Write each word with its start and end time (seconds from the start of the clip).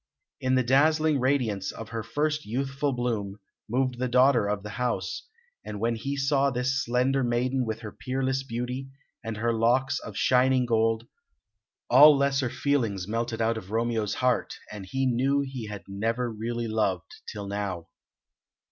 In 0.39 0.55
the 0.55 0.63
dazzling 0.63 1.19
radiance 1.19 1.71
of 1.71 1.89
her 1.89 2.01
first 2.01 2.43
youthful 2.43 2.91
bloom, 2.91 3.37
moved 3.69 3.99
the 3.99 4.07
daughter 4.07 4.47
of 4.49 4.63
the 4.63 4.71
house, 4.81 5.27
and 5.63 5.79
when 5.79 5.93
he 5.95 6.17
saw 6.17 6.49
this 6.49 6.83
slender 6.83 7.23
maiden 7.23 7.67
with 7.67 7.81
her 7.81 7.91
peerless 7.91 8.41
beauty, 8.41 8.89
and 9.23 9.37
her 9.37 9.53
locks 9.53 9.99
of 9.99 10.17
shining 10.17 10.65
gold, 10.65 11.05
all 11.87 12.17
lesser 12.17 12.49
feelings 12.49 13.07
melted 13.07 13.43
out 13.43 13.57
of 13.57 13.69
Romeo's 13.69 14.15
heart, 14.15 14.55
and 14.71 14.87
he 14.87 15.05
knew 15.05 15.41
he 15.41 15.67
had 15.67 15.83
never 15.87 16.31
really 16.31 16.67
loved 16.67 17.17
till 17.27 17.45
now. 17.45 17.87